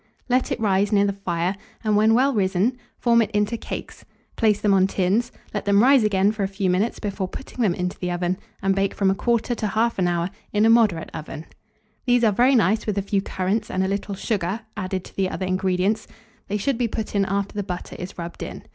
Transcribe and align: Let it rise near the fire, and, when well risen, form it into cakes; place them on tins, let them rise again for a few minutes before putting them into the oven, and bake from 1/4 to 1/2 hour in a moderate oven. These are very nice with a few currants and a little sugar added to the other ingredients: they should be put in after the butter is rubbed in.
Let 0.27 0.51
it 0.51 0.59
rise 0.59 0.91
near 0.91 1.05
the 1.05 1.13
fire, 1.13 1.55
and, 1.83 1.95
when 1.95 2.15
well 2.15 2.33
risen, 2.33 2.75
form 2.97 3.21
it 3.21 3.29
into 3.35 3.55
cakes; 3.55 4.03
place 4.35 4.59
them 4.59 4.73
on 4.73 4.87
tins, 4.87 5.31
let 5.53 5.65
them 5.65 5.83
rise 5.83 6.03
again 6.03 6.31
for 6.31 6.41
a 6.41 6.47
few 6.47 6.71
minutes 6.71 6.97
before 6.97 7.27
putting 7.27 7.61
them 7.61 7.75
into 7.75 7.99
the 7.99 8.09
oven, 8.09 8.39
and 8.63 8.73
bake 8.73 8.95
from 8.95 9.13
1/4 9.13 9.39
to 9.41 9.55
1/2 9.55 10.07
hour 10.07 10.31
in 10.51 10.65
a 10.65 10.71
moderate 10.71 11.11
oven. 11.13 11.45
These 12.07 12.23
are 12.23 12.31
very 12.31 12.55
nice 12.55 12.87
with 12.87 12.97
a 12.97 13.03
few 13.03 13.21
currants 13.21 13.69
and 13.69 13.83
a 13.83 13.87
little 13.87 14.15
sugar 14.15 14.61
added 14.75 15.03
to 15.03 15.15
the 15.15 15.29
other 15.29 15.45
ingredients: 15.45 16.07
they 16.47 16.57
should 16.57 16.79
be 16.79 16.87
put 16.87 17.13
in 17.13 17.23
after 17.25 17.53
the 17.53 17.61
butter 17.61 17.95
is 17.99 18.17
rubbed 18.17 18.41
in. 18.41 18.63